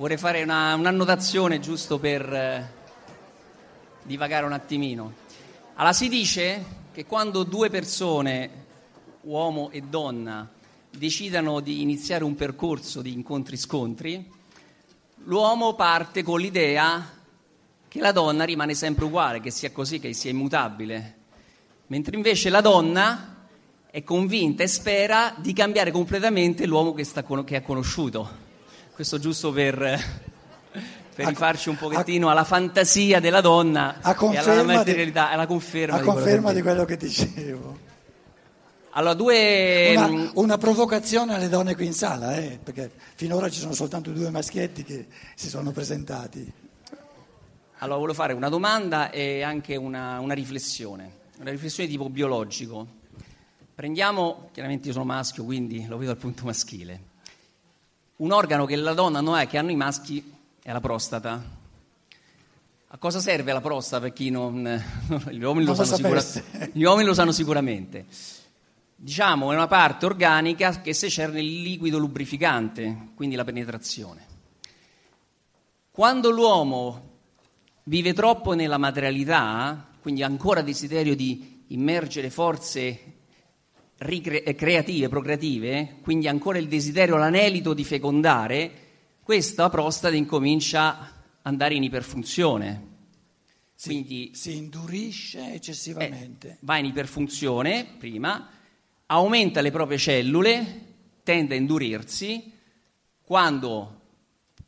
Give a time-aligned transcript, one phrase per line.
[0.00, 2.72] vorrei fare una, un'annotazione giusto per eh,
[4.02, 5.12] divagare un attimino.
[5.74, 8.50] Allora si dice che quando due persone,
[9.20, 10.48] uomo e donna,
[10.90, 14.26] decidano di iniziare un percorso di incontri-scontri,
[15.24, 17.18] l'uomo parte con l'idea
[17.86, 21.16] che la donna rimane sempre uguale, che sia così, che sia immutabile,
[21.88, 23.48] mentre invece la donna
[23.90, 28.39] è convinta e spera di cambiare completamente l'uomo che, sta, che ha conosciuto.
[29.00, 29.78] Questo giusto per,
[31.14, 35.46] per rifarci un pochettino a, alla fantasia della donna a e alla materialità, di, alla
[35.46, 37.78] conferma, a di, conferma quello di quello che dicevo.
[38.90, 39.94] Allora, due...
[39.96, 44.28] una, una, provocazione alle donne qui in sala, eh, perché finora ci sono soltanto due
[44.28, 46.52] maschietti che si sono presentati.
[47.78, 52.86] Allora, volevo fare una domanda e anche una, una riflessione, una riflessione di tipo biologico.
[53.74, 57.08] Prendiamo, chiaramente io sono maschio, quindi lo vedo dal punto maschile.
[58.20, 61.42] Un organo che la donna non ha, che hanno i maschi, è la prostata.
[62.92, 64.82] A cosa serve la prostata per chi non...
[65.30, 66.22] Gli uomini lo, lo, sicura,
[66.72, 68.06] gli uomini lo sanno sicuramente
[69.02, 74.26] diciamo, è una parte organica che secerne il liquido lubrificante, quindi la penetrazione.
[75.90, 77.08] Quando l'uomo
[77.84, 83.19] vive troppo nella materialità, quindi ancora desiderio di immergere forze
[84.00, 88.70] creative, procreative, quindi ancora il desiderio, l'anelito di fecondare,
[89.22, 91.08] questa prostata incomincia ad
[91.42, 92.88] andare in iperfunzione.
[93.82, 96.48] Quindi, si, si indurisce eccessivamente.
[96.48, 98.48] Eh, va in iperfunzione prima,
[99.06, 100.86] aumenta le proprie cellule,
[101.22, 102.52] tende a indurirsi,
[103.22, 104.00] quando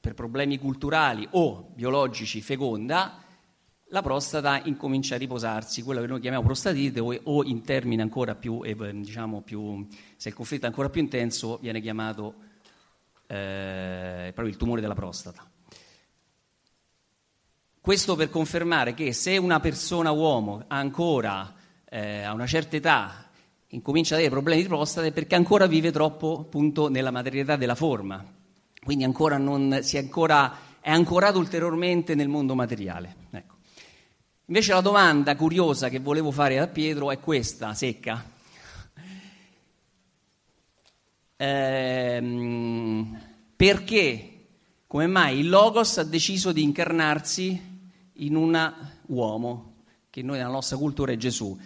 [0.00, 3.24] per problemi culturali o biologici feconda,
[3.90, 8.34] la prostata incomincia a riposarsi, quello che noi chiamiamo prostatite o, o in termini ancora
[8.34, 12.34] più, eh, diciamo più, se il conflitto è ancora più intenso, viene chiamato
[13.26, 15.48] eh, proprio il tumore della prostata.
[17.80, 23.30] Questo per confermare che se una persona uomo ancora eh, a una certa età
[23.68, 27.76] incomincia ad avere problemi di prostata è perché ancora vive troppo appunto nella materialità della
[27.76, 28.24] forma,
[28.82, 33.14] quindi ancora non, ancora, è ancorato ulteriormente nel mondo materiale.
[33.30, 33.55] Ecco.
[34.48, 38.24] Invece la domanda curiosa che volevo fare a Pietro è questa, secca.
[41.36, 43.20] Ehm,
[43.56, 44.46] perché,
[44.86, 47.60] come mai il Logos ha deciso di incarnarsi
[48.12, 48.74] in un
[49.06, 49.74] uomo,
[50.10, 51.58] che noi nella nostra cultura è Gesù?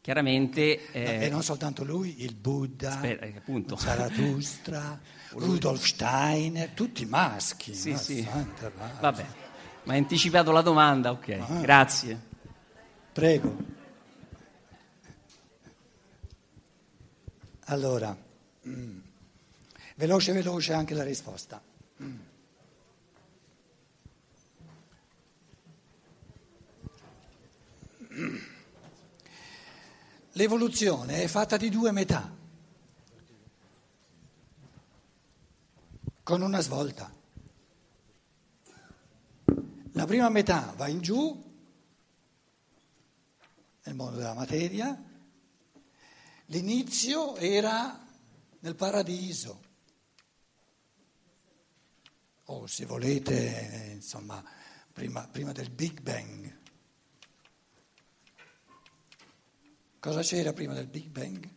[0.00, 0.90] Chiaramente...
[0.90, 3.42] Eh, e non soltanto lui, il Buddha, spera, eh,
[3.76, 4.98] Zarathustra,
[5.32, 7.74] Rudolf Steiner, tutti maschi.
[7.74, 8.26] Sì, sì.
[9.00, 9.26] Vabbè,
[9.84, 11.60] ma hai anticipato la domanda, ok, ah.
[11.60, 12.20] grazie.
[13.12, 13.56] Prego.
[17.66, 18.16] Allora,
[18.66, 18.98] mm,
[19.96, 21.62] veloce veloce anche la risposta.
[22.02, 22.20] Mm.
[30.32, 32.30] L'evoluzione è fatta di due metà,
[36.22, 37.21] con una svolta.
[40.12, 41.42] Prima metà va in giù,
[43.84, 45.02] nel mondo della materia,
[46.48, 47.98] l'inizio era
[48.58, 49.62] nel paradiso,
[52.44, 54.44] o se volete, insomma,
[54.92, 56.58] prima, prima del Big Bang.
[59.98, 61.48] Cosa c'era prima del Big Bang?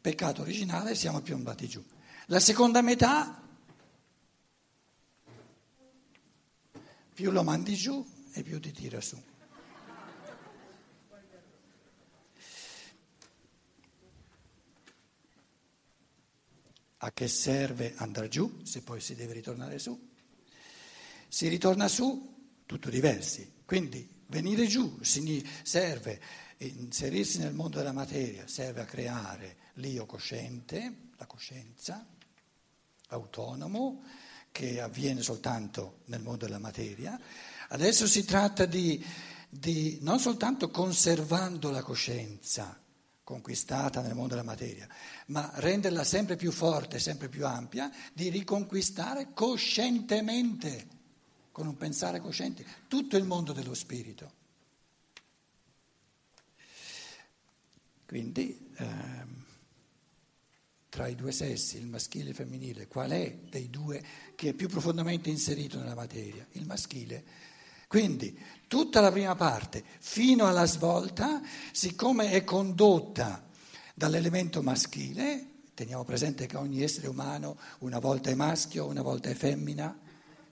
[0.00, 1.94] Peccato originale, siamo piombati giù.
[2.28, 3.40] La seconda metà,
[7.14, 9.22] più lo mandi giù e più ti tira su.
[16.96, 19.96] A che serve andare giù se poi si deve ritornare su?
[21.28, 22.34] Si ritorna su
[22.66, 23.52] tutto diversi.
[23.64, 24.98] Quindi venire giù
[25.62, 26.20] serve,
[26.58, 32.14] inserirsi nel mondo della materia, serve a creare l'io cosciente, la coscienza,
[33.08, 34.02] autonomo,
[34.50, 37.20] che avviene soltanto nel mondo della materia.
[37.68, 39.04] Adesso si tratta di,
[39.48, 42.80] di non soltanto conservando la coscienza,
[43.22, 44.88] conquistata nel mondo della materia,
[45.26, 50.86] ma renderla sempre più forte, sempre più ampia, di riconquistare coscientemente
[51.52, 54.32] con un pensare cosciente, tutto il mondo dello spirito.
[58.06, 59.45] Quindi ehm,
[60.88, 64.02] tra i due sessi, il maschile e il femminile, qual è dei due
[64.34, 66.46] che è più profondamente inserito nella materia?
[66.52, 67.24] Il maschile.
[67.88, 71.40] Quindi tutta la prima parte, fino alla svolta,
[71.72, 73.48] siccome è condotta
[73.94, 79.34] dall'elemento maschile, Teniamo presente che ogni essere umano una volta è maschio, una volta è
[79.34, 79.94] femmina,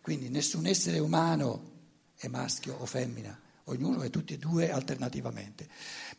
[0.03, 1.71] quindi nessun essere umano
[2.15, 3.35] è maschio o femmina,
[3.65, 5.67] ognuno è tutti e due alternativamente.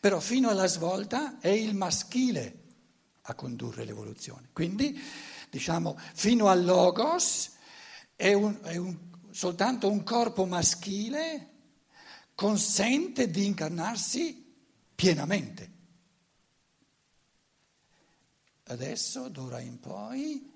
[0.00, 2.64] Però fino alla svolta è il maschile
[3.28, 4.48] a condurre l'evoluzione.
[4.52, 4.98] Quindi,
[5.50, 7.52] diciamo, fino al logos
[8.14, 8.96] è, un, è un,
[9.30, 11.50] soltanto un corpo maschile
[12.34, 14.44] consente di incarnarsi
[14.94, 15.74] pienamente.
[18.64, 20.52] Adesso, d'ora in poi,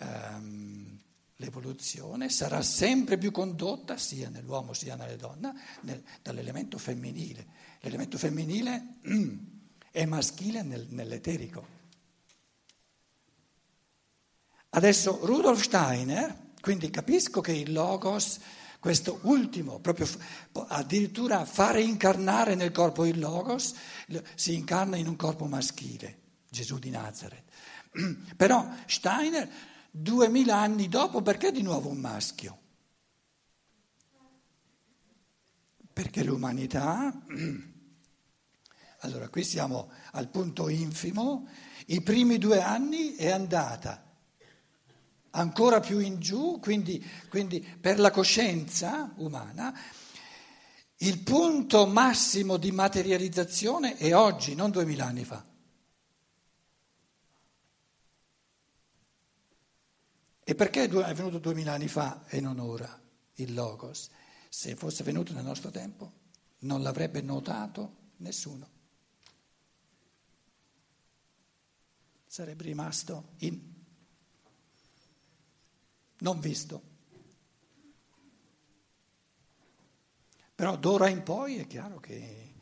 [0.00, 1.00] um,
[1.36, 7.46] l'evoluzione sarà sempre più condotta, sia nell'uomo sia nella donna, nel, dall'elemento femminile.
[7.80, 8.98] L'elemento femminile
[9.90, 11.75] è maschile nel, nell'eterico.
[14.76, 18.38] Adesso Rudolf Steiner, quindi capisco che il logos,
[18.78, 20.06] questo ultimo, proprio
[20.68, 23.74] addirittura fare incarnare nel corpo il logos,
[24.34, 26.18] si incarna in un corpo maschile,
[26.50, 27.50] Gesù di Nazareth.
[28.36, 29.50] Però Steiner
[29.90, 32.58] duemila anni dopo, perché di nuovo un maschio?
[35.90, 37.14] Perché l'umanità,
[39.00, 41.48] allora qui siamo al punto infimo,
[41.86, 44.04] i primi due anni è andata
[45.36, 49.78] ancora più in giù, quindi, quindi per la coscienza umana,
[51.00, 55.44] il punto massimo di materializzazione è oggi, non duemila anni fa.
[60.48, 63.00] E perché è venuto duemila anni fa e non ora
[63.34, 64.08] il Logos?
[64.48, 66.24] Se fosse venuto nel nostro tempo
[66.60, 68.70] non l'avrebbe notato nessuno.
[72.26, 73.75] Sarebbe rimasto in,
[76.18, 76.94] non visto.
[80.54, 82.54] Però d'ora in poi è chiaro che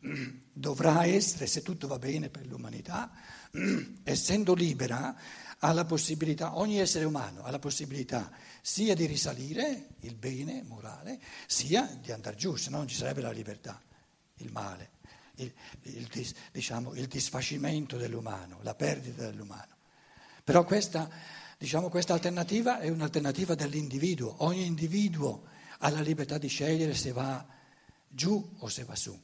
[0.52, 3.12] dovrà essere, se tutto va bene per l'umanità,
[4.02, 5.14] essendo libera,
[5.58, 8.30] ha la possibilità, ogni essere umano ha la possibilità
[8.62, 13.20] sia di risalire il bene morale, sia di andare giù, se no non ci sarebbe
[13.20, 13.80] la libertà,
[14.36, 14.92] il male,
[15.34, 19.76] il, il, diciamo, il disfacimento dell'umano, la perdita dell'umano.
[20.42, 21.10] Però questa,
[21.60, 25.42] diciamo, questa alternativa è un'alternativa dell'individuo, ogni individuo
[25.80, 27.46] ha la libertà di scegliere se va
[28.08, 29.14] giù o se va su.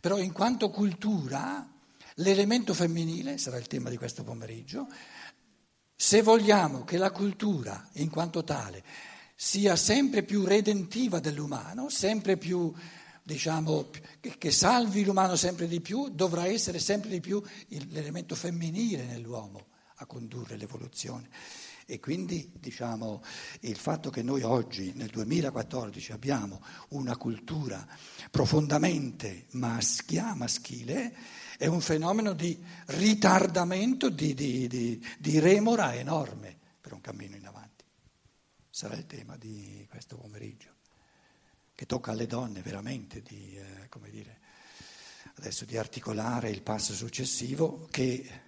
[0.00, 1.70] Però in quanto cultura,
[2.14, 4.88] l'elemento femminile, sarà il tema di questo pomeriggio,
[5.94, 8.82] se vogliamo che la cultura, in quanto tale,
[9.34, 12.72] sia sempre più redentiva dell'umano, sempre più,
[13.22, 13.90] diciamo,
[14.38, 17.42] che salvi l'umano sempre di più, dovrà essere sempre di più
[17.90, 19.66] l'elemento femminile nell'uomo
[19.96, 21.28] a condurre l'evoluzione.
[21.86, 23.22] E quindi diciamo,
[23.60, 27.86] il fatto che noi oggi, nel 2014, abbiamo una cultura
[28.30, 31.14] profondamente maschia, maschile,
[31.58, 37.46] è un fenomeno di ritardamento, di, di, di, di remora enorme per un cammino in
[37.46, 37.84] avanti.
[38.70, 40.70] Sarà il tema di questo pomeriggio,
[41.74, 44.40] che tocca alle donne veramente di, eh, come dire,
[45.36, 48.43] adesso di articolare il passo successivo che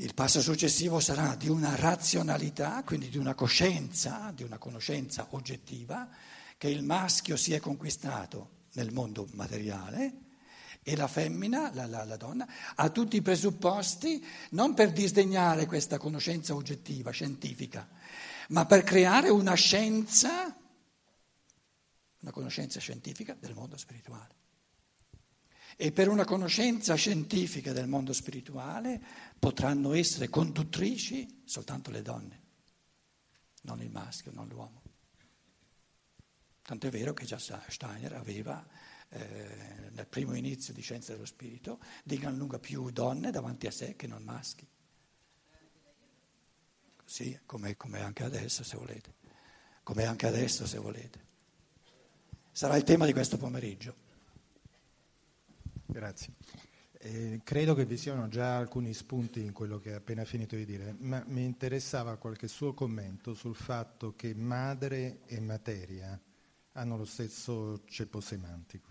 [0.00, 6.08] il passo successivo sarà di una razionalità, quindi di una coscienza, di una conoscenza oggettiva,
[6.56, 10.28] che il maschio si è conquistato nel mondo materiale
[10.82, 15.98] e la femmina, la, la, la, donna, ha tutti i presupposti non per disdegnare questa
[15.98, 17.86] conoscenza oggettiva, scientifica,
[18.48, 20.56] ma per creare una scienza,
[22.20, 24.38] una conoscenza scientifica del mondo spirituale.
[25.76, 29.00] E per una conoscenza scientifica del mondo spirituale
[29.40, 32.42] potranno essere conduttrici soltanto le donne,
[33.62, 34.82] non il maschio, non l'uomo.
[36.62, 38.64] Tant'è vero che già Steiner aveva
[39.08, 43.72] eh, nel primo inizio di Scienza dello Spirito di gran lunga più donne davanti a
[43.72, 44.68] sé che non maschi.
[47.04, 49.14] Sì, come, come anche adesso se volete,
[49.82, 51.26] come anche adesso se volete.
[52.52, 53.96] Sarà il tema di questo pomeriggio.
[55.86, 56.34] Grazie.
[57.02, 60.66] Eh, credo che vi siano già alcuni spunti in quello che ha appena finito di
[60.66, 66.20] dire, ma mi interessava qualche suo commento sul fatto che madre e materia
[66.72, 68.88] hanno lo stesso ceppo semantico.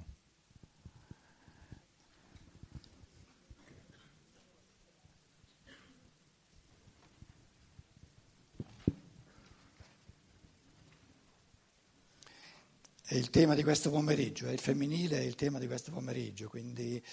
[13.05, 16.49] È il tema di questo pomeriggio, è il femminile, è il tema di questo pomeriggio,
[16.49, 17.03] quindi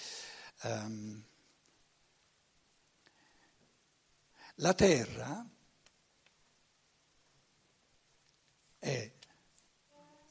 [0.63, 1.25] Um,
[4.57, 5.47] la terra
[8.79, 9.13] è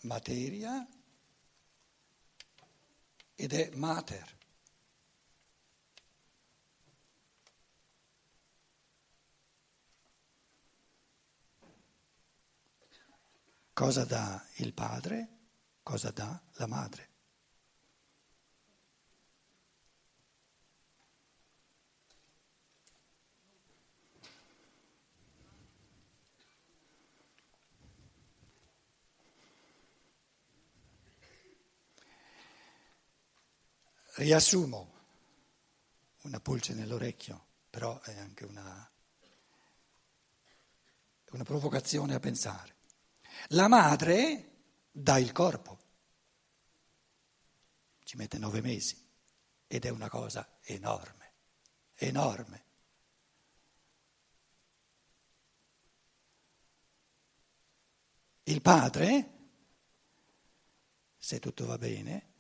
[0.02, 0.88] materia
[3.36, 4.34] ed è mater.
[13.74, 15.28] Cosa dà il padre?
[15.84, 17.15] Cosa dà la madre?
[34.18, 34.94] Riassumo,
[36.22, 38.90] una pulce nell'orecchio, però è anche una,
[41.32, 42.76] una provocazione a pensare.
[43.50, 44.52] La madre
[44.90, 45.80] dà il corpo,
[48.06, 48.98] ci mette nove mesi
[49.68, 51.34] ed è una cosa enorme,
[51.96, 52.64] enorme.
[58.44, 59.34] Il padre,
[61.18, 62.35] se tutto va bene,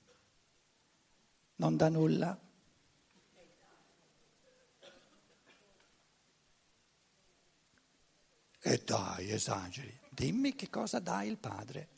[1.55, 2.39] non dà nulla.
[8.67, 11.89] E dai, esageri, dimmi che cosa dà il padre.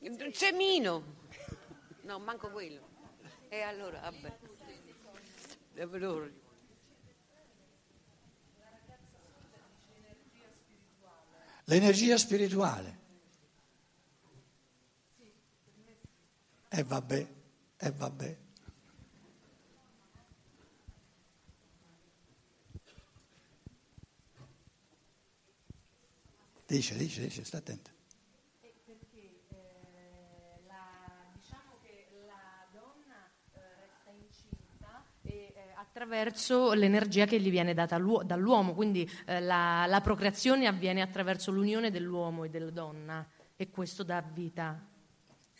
[0.00, 1.20] Un semino.
[2.02, 2.88] No, manco quello.
[3.48, 4.38] E allora, vabbè.
[11.66, 13.01] L'energia spirituale.
[16.74, 17.26] E vabbè,
[17.76, 18.38] e vabbè.
[26.66, 27.90] Dice, dice, dice, sta attento.
[28.58, 37.38] Perché eh, la, diciamo che la donna eh, resta incinta e, eh, attraverso l'energia che
[37.38, 42.70] gli viene data dall'uomo, quindi eh, la, la procreazione avviene attraverso l'unione dell'uomo e della
[42.70, 44.86] donna e questo dà vita.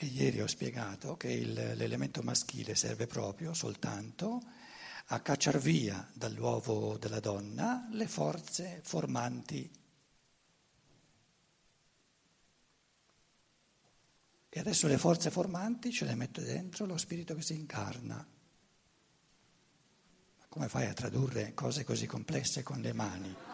[0.02, 4.42] E ieri ho spiegato che il, l'elemento maschile serve proprio soltanto
[5.06, 9.70] a cacciar via dall'uovo della donna le forze formanti.
[14.48, 18.16] E adesso le forze formanti ce le mette dentro lo spirito che si incarna.
[18.16, 18.26] Ma
[20.48, 23.51] come fai a tradurre cose così complesse con le mani?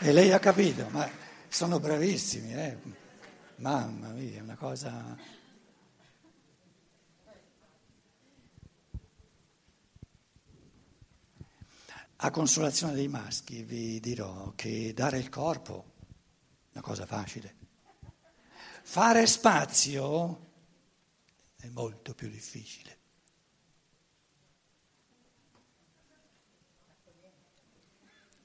[0.00, 1.10] E lei ha capito, ma
[1.48, 2.78] sono bravissimi, eh?
[3.56, 5.16] Mamma mia, è una cosa...
[12.20, 15.84] A consolazione dei maschi vi dirò che dare il corpo
[16.66, 17.56] è una cosa facile.
[18.82, 20.46] Fare spazio
[21.56, 22.97] è molto più difficile.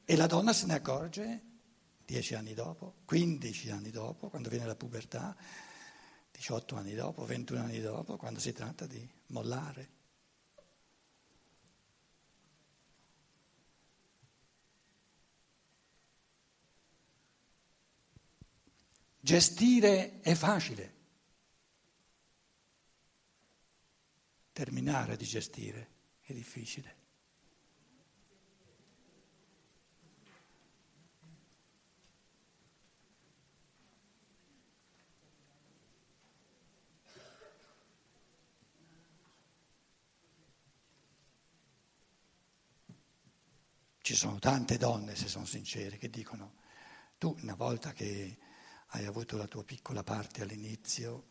[0.06, 1.42] E la donna se ne accorge
[2.06, 5.36] dieci anni dopo, quindici anni dopo, quando viene la pubertà,
[6.32, 10.02] 18 anni dopo, 21 anni dopo, quando si tratta di mollare.
[19.20, 20.94] Gestire è facile,
[24.52, 25.90] terminare di gestire
[26.24, 27.03] è difficile.
[44.04, 46.56] Ci sono tante donne, se sono sincere, che dicono,
[47.18, 48.38] tu una volta che
[48.88, 51.28] hai avuto la tua piccola parte all'inizio,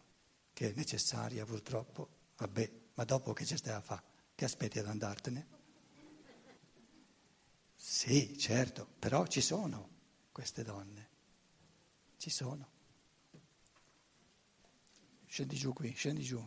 [0.54, 4.02] che è necessaria purtroppo, vabbè, ma dopo che ci stai a fare?
[4.34, 5.46] Che aspetti ad andartene?
[7.76, 9.90] Sì, certo, però ci sono
[10.32, 11.08] queste donne,
[12.16, 12.70] ci sono.
[15.26, 16.42] Scendi giù qui, scendi giù.